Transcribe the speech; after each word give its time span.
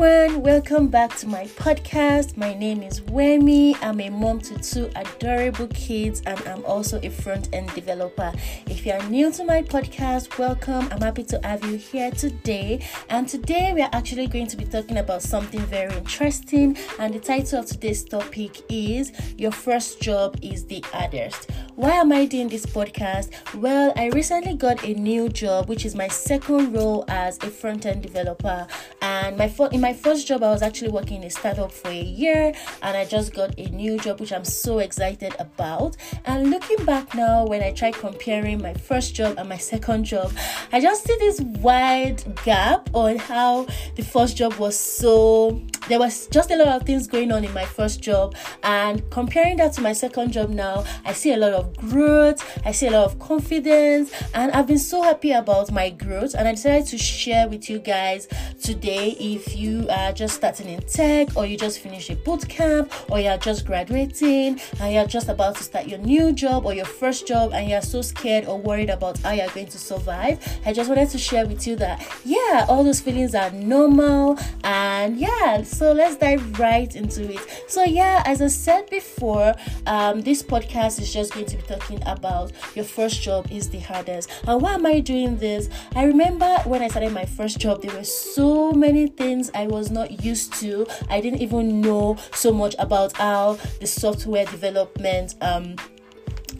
everyone, 0.00 0.42
welcome 0.42 0.86
back 0.86 1.16
to 1.16 1.26
my 1.26 1.44
podcast. 1.56 2.36
My 2.36 2.54
name 2.54 2.82
is 2.82 3.00
Wemi. 3.00 3.76
I'm 3.82 4.00
a 4.00 4.10
mom 4.10 4.40
to 4.42 4.56
two 4.58 4.88
adorable 4.94 5.66
kids 5.68 6.22
and 6.24 6.40
I'm 6.46 6.64
also 6.64 7.00
a 7.02 7.08
front 7.08 7.48
end 7.52 7.74
developer. 7.74 8.32
If 8.66 8.86
you 8.86 8.92
are 8.92 9.02
new 9.08 9.32
to 9.32 9.44
my 9.44 9.60
podcast, 9.62 10.38
welcome. 10.38 10.88
I'm 10.92 11.00
happy 11.00 11.24
to 11.24 11.40
have 11.42 11.64
you 11.64 11.76
here 11.78 12.12
today. 12.12 12.86
And 13.08 13.28
today 13.28 13.72
we 13.74 13.82
are 13.82 13.90
actually 13.92 14.28
going 14.28 14.46
to 14.46 14.56
be 14.56 14.66
talking 14.66 14.98
about 14.98 15.20
something 15.20 15.62
very 15.62 15.92
interesting. 15.96 16.76
And 17.00 17.12
the 17.12 17.18
title 17.18 17.58
of 17.58 17.66
today's 17.66 18.04
topic 18.04 18.62
is 18.68 19.10
Your 19.36 19.52
First 19.52 20.00
Job 20.00 20.38
is 20.42 20.64
the 20.66 20.84
Hardest. 20.92 21.50
Why 21.78 21.92
am 21.92 22.10
I 22.10 22.24
doing 22.24 22.48
this 22.48 22.66
podcast? 22.66 23.30
Well, 23.54 23.92
I 23.94 24.08
recently 24.08 24.56
got 24.56 24.82
a 24.82 24.94
new 24.94 25.28
job, 25.28 25.68
which 25.68 25.86
is 25.86 25.94
my 25.94 26.08
second 26.08 26.72
role 26.72 27.04
as 27.06 27.38
a 27.44 27.50
front 27.50 27.86
end 27.86 28.02
developer. 28.02 28.66
And 29.00 29.36
my 29.36 29.48
fir- 29.48 29.68
in 29.70 29.80
my 29.80 29.92
first 29.94 30.26
job, 30.26 30.42
I 30.42 30.50
was 30.50 30.60
actually 30.60 30.90
working 30.90 31.18
in 31.22 31.28
a 31.28 31.30
startup 31.30 31.70
for 31.70 31.90
a 31.90 32.02
year, 32.02 32.52
and 32.82 32.96
I 32.96 33.04
just 33.04 33.32
got 33.32 33.56
a 33.56 33.70
new 33.70 33.96
job, 33.96 34.18
which 34.18 34.32
I'm 34.32 34.44
so 34.44 34.80
excited 34.80 35.36
about. 35.38 35.96
And 36.24 36.50
looking 36.50 36.84
back 36.84 37.14
now, 37.14 37.46
when 37.46 37.62
I 37.62 37.70
try 37.70 37.92
comparing 37.92 38.60
my 38.60 38.74
first 38.74 39.14
job 39.14 39.38
and 39.38 39.48
my 39.48 39.58
second 39.58 40.02
job, 40.02 40.32
I 40.72 40.80
just 40.80 41.04
see 41.04 41.16
this 41.20 41.40
wide 41.40 42.24
gap 42.44 42.90
on 42.92 43.18
how 43.18 43.68
the 43.94 44.02
first 44.02 44.36
job 44.36 44.54
was 44.54 44.76
so 44.76 45.62
there 45.88 45.98
was 45.98 46.26
just 46.28 46.50
a 46.50 46.56
lot 46.56 46.68
of 46.68 46.82
things 46.82 47.06
going 47.06 47.32
on 47.32 47.44
in 47.44 47.52
my 47.54 47.64
first 47.64 48.00
job 48.00 48.34
and 48.62 49.08
comparing 49.10 49.56
that 49.56 49.72
to 49.72 49.80
my 49.80 49.92
second 49.92 50.30
job 50.32 50.50
now 50.50 50.84
i 51.04 51.12
see 51.12 51.32
a 51.32 51.36
lot 51.36 51.52
of 51.52 51.74
growth 51.76 52.60
i 52.66 52.72
see 52.72 52.86
a 52.86 52.90
lot 52.90 53.04
of 53.04 53.18
confidence 53.18 54.12
and 54.34 54.52
i've 54.52 54.66
been 54.66 54.78
so 54.78 55.02
happy 55.02 55.32
about 55.32 55.70
my 55.72 55.88
growth 55.88 56.34
and 56.34 56.46
i 56.46 56.52
decided 56.52 56.86
to 56.86 56.98
share 56.98 57.48
with 57.48 57.70
you 57.70 57.78
guys 57.78 58.28
today 58.62 59.16
if 59.18 59.56
you 59.56 59.86
are 59.88 60.12
just 60.12 60.34
starting 60.36 60.68
in 60.68 60.80
tech 60.82 61.34
or 61.36 61.46
you 61.46 61.56
just 61.56 61.78
finished 61.78 62.10
a 62.10 62.16
boot 62.16 62.46
camp 62.48 62.92
or 63.10 63.18
you're 63.18 63.38
just 63.38 63.64
graduating 63.64 64.60
and 64.80 64.92
you're 64.92 65.06
just 65.06 65.28
about 65.28 65.56
to 65.56 65.62
start 65.62 65.86
your 65.86 65.98
new 66.00 66.32
job 66.32 66.66
or 66.66 66.74
your 66.74 66.84
first 66.84 67.26
job 67.26 67.52
and 67.54 67.68
you're 67.68 67.80
so 67.80 68.02
scared 68.02 68.44
or 68.46 68.58
worried 68.58 68.90
about 68.90 69.18
how 69.20 69.30
you're 69.30 69.48
going 69.50 69.66
to 69.66 69.78
survive 69.78 70.38
i 70.66 70.72
just 70.72 70.88
wanted 70.88 71.08
to 71.08 71.18
share 71.18 71.46
with 71.46 71.66
you 71.66 71.76
that 71.76 72.06
yeah 72.24 72.66
all 72.68 72.84
those 72.84 73.00
feelings 73.00 73.34
are 73.34 73.50
normal 73.52 74.38
and 74.64 75.18
yeah 75.18 75.62
so 75.78 75.92
let's 75.92 76.16
dive 76.16 76.58
right 76.58 76.96
into 76.96 77.32
it. 77.32 77.62
So, 77.68 77.84
yeah, 77.84 78.24
as 78.26 78.42
I 78.42 78.48
said 78.48 78.90
before, 78.90 79.54
um, 79.86 80.22
this 80.22 80.42
podcast 80.42 81.00
is 81.00 81.12
just 81.12 81.32
going 81.32 81.46
to 81.46 81.56
be 81.56 81.62
talking 81.62 82.02
about 82.04 82.50
your 82.74 82.84
first 82.84 83.22
job 83.22 83.46
is 83.52 83.70
the 83.70 83.78
hardest. 83.78 84.28
And 84.48 84.60
why 84.60 84.74
am 84.74 84.84
I 84.86 84.98
doing 84.98 85.38
this? 85.38 85.68
I 85.94 86.02
remember 86.02 86.48
when 86.64 86.82
I 86.82 86.88
started 86.88 87.12
my 87.12 87.26
first 87.26 87.60
job, 87.60 87.82
there 87.82 87.94
were 87.94 88.02
so 88.02 88.72
many 88.72 89.06
things 89.06 89.52
I 89.54 89.68
was 89.68 89.92
not 89.92 90.24
used 90.24 90.52
to. 90.54 90.84
I 91.08 91.20
didn't 91.20 91.42
even 91.42 91.80
know 91.80 92.16
so 92.32 92.52
much 92.52 92.74
about 92.80 93.16
how 93.16 93.58
the 93.78 93.86
software 93.86 94.46
development 94.46 95.36
um 95.40 95.76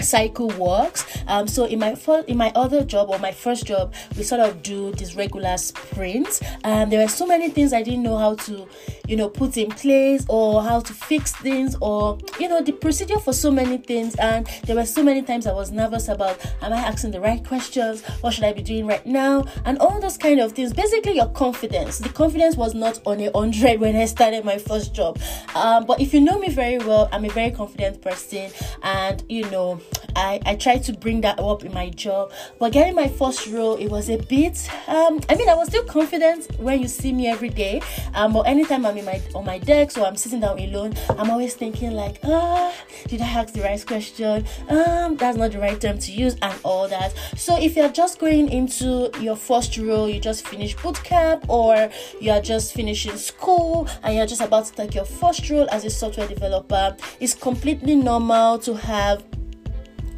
cycle 0.01 0.49
works. 0.51 1.07
Um, 1.27 1.47
so 1.47 1.65
in 1.65 1.79
my 1.79 1.97
in 2.27 2.37
my 2.37 2.53
other 2.55 2.85
job 2.85 3.11
or 3.11 3.19
my 3.19 3.33
first 3.33 3.67
job, 3.67 3.95
we 4.17 4.23
sort 4.23 4.41
of 4.41 4.63
do 4.63 4.93
these 4.93 5.17
regular 5.17 5.57
sprints. 5.57 6.41
Um, 6.65 6.91
there 6.91 7.01
were 7.01 7.09
so 7.09 7.27
many 7.27 7.49
things 7.51 7.73
I 7.73 7.83
didn't 7.83 8.03
know 8.03 8.17
how 8.17 8.35
to, 8.35 8.67
you 9.07 9.17
know, 9.17 9.29
put 9.29 9.57
in 9.57 9.71
place 9.71 10.25
or 10.29 10.63
how 10.63 10.81
to 10.81 10.93
fix 10.93 11.33
things 11.33 11.77
or 11.81 12.19
you 12.39 12.49
know 12.49 12.63
the 12.63 12.73
procedure 12.73 13.19
for 13.19 13.33
so 13.33 13.51
many 13.51 13.79
things. 13.79 14.15
And 14.17 14.47
there 14.65 14.77
were 14.77 14.87
so 14.87 15.03
many 15.03 15.23
times 15.23 15.47
I 15.47 15.53
was 15.53 15.71
nervous 15.71 16.09
about, 16.09 16.45
am 16.63 16.73
I 16.73 16.79
asking 16.79 17.11
the 17.11 17.21
right 17.21 17.45
questions? 17.45 18.03
What 18.21 18.35
should 18.35 18.45
I 18.45 18.53
be 18.53 18.63
doing 18.63 18.87
right 18.87 19.05
now? 19.07 19.45
And 19.65 19.79
all 19.79 20.01
those 20.01 20.17
kind 20.17 20.41
of 20.41 20.53
things. 20.53 20.73
Basically, 20.73 21.17
your 21.17 21.29
confidence. 21.29 21.99
The 21.99 22.09
confidence 22.09 22.57
was 22.57 22.75
not 22.75 23.01
on 23.07 23.21
a 23.21 23.31
hundred 23.33 23.81
when 23.81 23.97
I 23.97 24.05
started 24.07 24.45
my 24.45 24.59
first 24.59 24.95
job. 24.95 25.19
Um, 25.55 25.87
but 25.87 26.01
if 26.01 26.15
you 26.15 26.21
know 26.21 26.39
me 26.39 26.51
very 26.51 26.79
well, 26.79 27.09
I'm 27.13 27.25
a 27.25 27.31
very 27.31 27.51
confident 27.51 28.03
person, 28.03 28.51
and 28.83 29.23
you 29.29 29.49
know 29.51 29.81
I, 30.17 30.41
I 30.45 30.57
tried 30.57 30.83
to 30.85 30.93
bring 30.93 31.21
that 31.21 31.39
up 31.39 31.65
in 31.65 31.73
my 31.73 31.91
job. 31.91 32.33
But 32.59 32.73
getting 32.73 32.95
my 32.95 33.09
first 33.09 33.47
role, 33.47 33.77
it 33.77 33.89
was 33.89 34.09
a 34.11 34.19
bit 34.19 34.69
um 34.89 35.21
I 35.29 35.37
mean 35.37 35.49
I 35.49 35.55
was 35.55 35.69
still 35.69 35.85
confident 35.85 36.49
when 36.59 36.81
you 36.81 36.89
see 36.89 37.13
me 37.13 37.29
every 37.29 37.51
day. 37.51 37.81
Um 38.15 38.33
but 38.33 38.43
anytime 38.43 38.85
I'm 38.85 38.97
in 38.97 39.05
my 39.05 39.21
on 39.35 39.45
my 39.45 39.59
desk 39.59 39.99
or 39.99 40.07
I'm 40.07 40.17
sitting 40.17 40.41
down 40.41 40.59
alone, 40.59 40.95
I'm 41.11 41.31
always 41.31 41.55
thinking 41.55 41.93
like, 41.93 42.19
ah, 42.25 42.75
did 43.07 43.21
I 43.21 43.27
ask 43.27 43.55
the 43.55 43.63
right 43.63 43.85
question? 43.87 44.45
Um, 44.69 45.17
that's 45.17 45.37
not 45.37 45.53
the 45.53 45.59
right 45.59 45.81
term 45.81 45.99
to 45.99 46.13
use 46.13 46.37
and 46.43 46.59
all 46.65 46.89
that. 46.89 47.15
So 47.37 47.57
if 47.61 47.77
you're 47.77 47.89
just 47.89 48.19
going 48.19 48.49
into 48.51 49.11
your 49.21 49.37
first 49.37 49.77
role, 49.79 50.09
you 50.09 50.21
just 50.21 50.47
finished 50.47 50.83
boot 50.83 51.03
camp 51.05 51.49
or 51.49 51.91
you're 52.21 52.41
just 52.41 52.75
finishing 52.75 53.17
school 53.17 53.89
and 54.03 54.17
you're 54.17 54.27
just 54.27 54.41
about 54.41 54.67
to 54.67 54.73
take 54.73 54.95
your 54.95 55.05
first 55.05 55.49
role 55.51 55.69
as 55.71 55.85
a 55.85 55.91
software 55.91 56.29
developer, 56.29 56.97
it's 57.21 57.35
completely 57.35 57.95
normal 57.95 58.59
to 58.59 58.75
have 58.75 59.23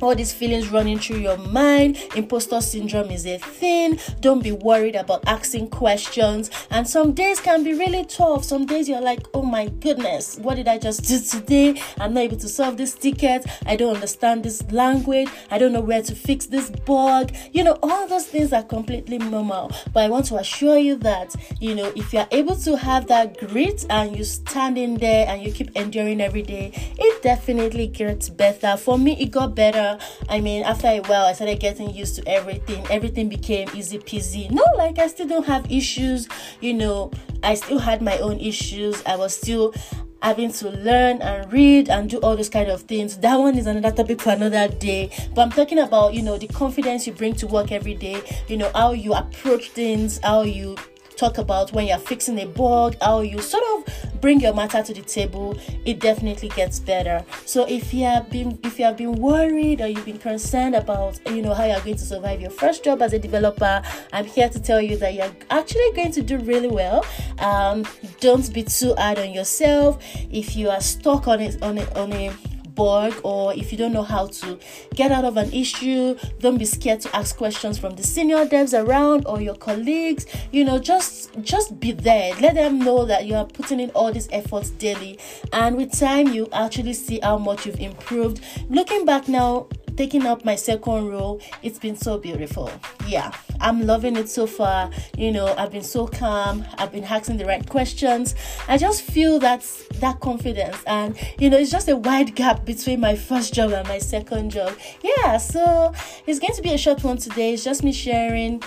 all 0.02 0.14
these 0.14 0.32
feelings 0.32 0.68
running 0.68 0.98
through 0.98 1.18
your 1.18 1.36
mind. 1.36 1.98
Imposter 2.16 2.60
syndrome 2.60 3.10
is 3.10 3.26
a 3.26 3.38
thing. 3.38 3.98
Don't 4.20 4.42
be 4.42 4.52
worried 4.52 4.96
about 4.96 5.22
asking 5.26 5.70
questions. 5.70 6.50
And 6.70 6.88
some 6.88 7.12
days 7.12 7.40
can 7.40 7.64
be 7.64 7.74
really 7.74 8.04
tough. 8.04 8.44
Some 8.44 8.66
days 8.66 8.88
you're 8.88 9.00
like, 9.00 9.26
oh 9.34 9.42
my 9.42 9.66
goodness, 9.68 10.38
what 10.38 10.56
did 10.56 10.68
I 10.68 10.78
just 10.78 11.04
do 11.04 11.20
today? 11.20 11.80
I'm 11.98 12.14
not 12.14 12.20
able 12.20 12.36
to 12.38 12.48
solve 12.48 12.76
this 12.76 12.94
ticket. 12.94 13.46
I 13.66 13.76
don't 13.76 13.94
understand 13.94 14.44
this 14.44 14.62
language. 14.72 15.28
I 15.50 15.58
don't 15.58 15.72
know 15.72 15.80
where 15.80 16.02
to 16.02 16.14
fix 16.14 16.46
this 16.46 16.70
bug. 16.70 17.32
You 17.52 17.64
know, 17.64 17.78
all 17.82 18.06
those 18.08 18.26
things 18.26 18.52
are 18.52 18.62
completely 18.62 19.18
normal. 19.18 19.72
But 19.92 20.04
I 20.04 20.08
want 20.08 20.26
to 20.26 20.36
assure 20.36 20.78
you 20.78 20.96
that, 20.96 21.34
you 21.60 21.74
know, 21.74 21.92
if 21.96 22.12
you're 22.12 22.28
able 22.30 22.56
to 22.56 22.76
have 22.76 23.06
that 23.08 23.38
grit 23.38 23.86
and 23.90 24.16
you 24.16 24.24
stand 24.24 24.78
in 24.78 24.94
there 24.94 25.26
and 25.28 25.42
you 25.42 25.52
keep 25.52 25.74
enduring 25.76 26.20
every 26.20 26.42
day, 26.42 26.72
it 26.98 27.22
definitely 27.22 27.86
gets 27.86 28.28
better. 28.28 28.76
For 28.76 28.98
me, 28.98 29.20
it 29.20 29.30
got 29.30 29.54
better 29.54 29.89
I 30.28 30.40
mean, 30.40 30.64
after 30.64 30.88
a 30.88 31.00
while, 31.00 31.26
I 31.26 31.32
started 31.32 31.60
getting 31.60 31.90
used 31.94 32.16
to 32.16 32.28
everything. 32.28 32.86
Everything 32.90 33.28
became 33.28 33.68
easy 33.74 33.98
peasy. 33.98 34.50
No, 34.50 34.64
like 34.76 34.98
I 34.98 35.06
still 35.06 35.26
don't 35.28 35.46
have 35.46 35.70
issues. 35.70 36.28
You 36.60 36.74
know, 36.74 37.10
I 37.42 37.54
still 37.54 37.78
had 37.78 38.02
my 38.02 38.18
own 38.18 38.38
issues. 38.38 39.02
I 39.06 39.16
was 39.16 39.36
still 39.36 39.74
having 40.22 40.52
to 40.52 40.70
learn 40.70 41.22
and 41.22 41.50
read 41.52 41.88
and 41.88 42.10
do 42.10 42.18
all 42.18 42.36
those 42.36 42.50
kind 42.50 42.68
of 42.68 42.82
things. 42.82 43.16
That 43.18 43.36
one 43.36 43.56
is 43.56 43.66
another 43.66 43.94
topic 43.94 44.20
for 44.20 44.30
another 44.30 44.68
day. 44.68 45.10
But 45.34 45.42
I'm 45.42 45.50
talking 45.50 45.78
about, 45.78 46.14
you 46.14 46.22
know, 46.22 46.36
the 46.36 46.48
confidence 46.48 47.06
you 47.06 47.12
bring 47.12 47.34
to 47.36 47.46
work 47.46 47.72
every 47.72 47.94
day, 47.94 48.22
you 48.48 48.56
know, 48.56 48.70
how 48.74 48.92
you 48.92 49.14
approach 49.14 49.70
things, 49.70 50.20
how 50.22 50.42
you 50.42 50.76
talk 51.16 51.38
about 51.38 51.72
when 51.72 51.86
you're 51.86 51.98
fixing 51.98 52.38
a 52.40 52.46
bug, 52.46 52.96
how 53.00 53.20
you 53.20 53.40
sort 53.40 53.62
of 53.74 54.09
bring 54.20 54.40
your 54.40 54.54
matter 54.54 54.82
to 54.82 54.94
the 54.94 55.02
table, 55.02 55.58
it 55.84 56.00
definitely 56.00 56.48
gets 56.50 56.78
better. 56.78 57.24
So 57.46 57.66
if 57.68 57.92
you 57.92 58.04
have 58.04 58.30
been 58.30 58.58
if 58.62 58.78
you 58.78 58.84
have 58.84 58.96
been 58.96 59.12
worried 59.12 59.80
or 59.80 59.88
you've 59.88 60.04
been 60.04 60.18
concerned 60.18 60.74
about 60.74 61.20
you 61.30 61.42
know 61.42 61.54
how 61.54 61.64
you're 61.64 61.80
going 61.80 61.96
to 61.96 62.04
survive 62.04 62.40
your 62.40 62.50
first 62.50 62.84
job 62.84 63.02
as 63.02 63.12
a 63.12 63.18
developer, 63.18 63.82
I'm 64.12 64.26
here 64.26 64.48
to 64.48 64.60
tell 64.60 64.80
you 64.80 64.96
that 64.98 65.14
you're 65.14 65.32
actually 65.50 65.90
going 65.94 66.12
to 66.12 66.22
do 66.22 66.38
really 66.38 66.68
well. 66.68 67.04
Um, 67.38 67.86
don't 68.20 68.52
be 68.52 68.62
too 68.62 68.94
hard 68.96 69.18
on 69.18 69.32
yourself. 69.32 70.02
If 70.30 70.56
you 70.56 70.70
are 70.70 70.80
stuck 70.80 71.28
on 71.28 71.40
it 71.40 71.62
on 71.62 71.78
it 71.78 71.96
on 71.96 72.12
a 72.12 72.32
bug 72.74 73.14
or 73.22 73.54
if 73.54 73.72
you 73.72 73.78
don't 73.78 73.92
know 73.92 74.02
how 74.02 74.26
to 74.26 74.58
get 74.94 75.12
out 75.12 75.24
of 75.24 75.36
an 75.36 75.52
issue, 75.52 76.16
don't 76.38 76.58
be 76.58 76.64
scared 76.64 77.00
to 77.00 77.16
ask 77.16 77.36
questions 77.36 77.78
from 77.78 77.96
the 77.96 78.02
senior 78.02 78.46
devs 78.46 78.78
around 78.78 79.26
or 79.26 79.40
your 79.40 79.56
colleagues. 79.56 80.26
You 80.52 80.64
know, 80.64 80.78
just 80.78 81.30
just 81.42 81.78
be 81.80 81.92
there. 81.92 82.34
Let 82.40 82.54
them 82.54 82.78
know 82.78 83.04
that 83.04 83.26
you 83.26 83.34
are 83.34 83.46
putting 83.46 83.80
in 83.80 83.90
all 83.90 84.12
these 84.12 84.28
efforts 84.32 84.70
daily. 84.70 85.18
And 85.52 85.76
with 85.76 85.98
time 85.98 86.32
you 86.32 86.48
actually 86.52 86.94
see 86.94 87.20
how 87.22 87.38
much 87.38 87.66
you've 87.66 87.80
improved. 87.80 88.40
Looking 88.68 89.04
back 89.04 89.28
now, 89.28 89.68
taking 89.96 90.26
up 90.26 90.44
my 90.44 90.56
second 90.56 91.08
role, 91.08 91.40
it's 91.62 91.78
been 91.78 91.96
so 91.96 92.18
beautiful. 92.18 92.70
Yeah, 93.06 93.32
I'm 93.60 93.86
loving 93.86 94.16
it 94.16 94.28
so 94.28 94.46
far. 94.46 94.90
You 95.16 95.32
know, 95.32 95.54
I've 95.56 95.70
been 95.70 95.82
so 95.82 96.06
calm. 96.06 96.64
I've 96.78 96.92
been 96.92 97.04
asking 97.04 97.36
the 97.36 97.46
right 97.46 97.68
questions. 97.68 98.34
I 98.68 98.78
just 98.78 99.02
feel 99.02 99.38
that 99.40 99.66
that 99.96 100.20
confidence, 100.20 100.76
and 100.86 101.16
you 101.38 101.50
know, 101.50 101.58
it's 101.58 101.70
just 101.70 101.88
a 101.88 101.96
wide 101.96 102.34
gap 102.34 102.64
between 102.64 103.00
my 103.00 103.16
first 103.16 103.52
job 103.54 103.72
and 103.72 103.86
my 103.86 103.98
second 103.98 104.50
job. 104.50 104.76
Yeah, 105.02 105.36
so 105.36 105.92
it's 106.26 106.38
going 106.38 106.54
to 106.54 106.62
be 106.62 106.72
a 106.72 106.78
short 106.78 107.04
one 107.04 107.18
today. 107.18 107.54
It's 107.54 107.64
just 107.64 107.84
me 107.84 107.92
sharing, 107.92 108.62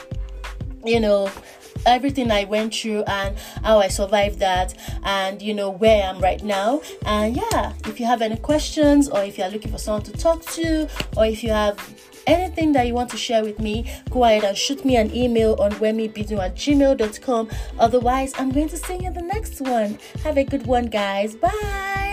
you 0.85 0.99
know, 0.99 1.31
everything 1.85 2.31
I 2.31 2.45
went 2.45 2.73
through 2.73 3.03
and 3.03 3.37
how 3.63 3.79
I 3.79 3.87
survived 3.87 4.39
that, 4.39 4.75
and 5.03 5.41
you 5.41 5.53
know 5.53 5.69
where 5.69 6.03
I 6.03 6.07
am 6.07 6.19
right 6.19 6.43
now. 6.43 6.81
And 7.05 7.35
yeah, 7.35 7.73
if 7.85 7.99
you 7.99 8.05
have 8.05 8.21
any 8.21 8.37
questions, 8.37 9.09
or 9.09 9.23
if 9.23 9.37
you 9.37 9.43
are 9.43 9.49
looking 9.49 9.71
for 9.71 9.77
someone 9.79 10.03
to 10.03 10.11
talk 10.11 10.45
to, 10.53 10.87
or 11.17 11.25
if 11.25 11.43
you 11.43 11.49
have 11.49 11.77
anything 12.27 12.73
that 12.73 12.87
you 12.87 12.93
want 12.93 13.09
to 13.11 13.17
share 13.17 13.43
with 13.43 13.59
me, 13.59 13.91
go 14.09 14.23
ahead 14.23 14.43
and 14.43 14.57
shoot 14.57 14.83
me 14.85 14.95
an 14.97 15.13
email 15.15 15.55
on 15.59 15.71
wemibidun 15.73 16.39
at 16.39 16.55
gmail.com. 16.55 17.49
Otherwise, 17.79 18.33
I'm 18.37 18.51
going 18.51 18.69
to 18.69 18.77
see 18.77 18.97
you 18.97 19.07
in 19.07 19.13
the 19.13 19.21
next 19.21 19.61
one. 19.61 19.97
Have 20.23 20.37
a 20.37 20.43
good 20.43 20.65
one, 20.65 20.85
guys. 20.87 21.35
Bye. 21.35 22.12